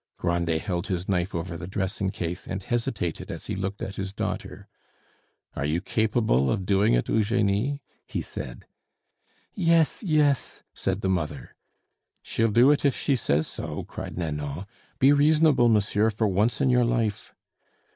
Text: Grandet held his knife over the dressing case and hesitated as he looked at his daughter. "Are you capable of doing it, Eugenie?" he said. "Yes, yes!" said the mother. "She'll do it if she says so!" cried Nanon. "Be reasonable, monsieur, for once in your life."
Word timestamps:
Grandet 0.17 0.61
held 0.61 0.87
his 0.87 1.07
knife 1.07 1.35
over 1.35 1.55
the 1.55 1.67
dressing 1.67 2.09
case 2.09 2.47
and 2.47 2.63
hesitated 2.63 3.29
as 3.29 3.45
he 3.45 3.55
looked 3.55 3.83
at 3.83 3.97
his 3.97 4.11
daughter. 4.13 4.67
"Are 5.55 5.63
you 5.63 5.79
capable 5.79 6.49
of 6.49 6.65
doing 6.65 6.95
it, 6.95 7.07
Eugenie?" 7.07 7.83
he 8.07 8.19
said. 8.23 8.65
"Yes, 9.53 10.01
yes!" 10.01 10.63
said 10.73 11.01
the 11.01 11.09
mother. 11.09 11.53
"She'll 12.23 12.49
do 12.49 12.71
it 12.71 12.83
if 12.83 12.95
she 12.95 13.15
says 13.15 13.45
so!" 13.45 13.83
cried 13.83 14.17
Nanon. 14.17 14.65
"Be 14.97 15.13
reasonable, 15.13 15.69
monsieur, 15.69 16.09
for 16.09 16.27
once 16.27 16.61
in 16.61 16.71
your 16.71 16.83
life." 16.83 17.35